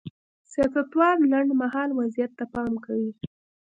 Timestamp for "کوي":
2.85-3.11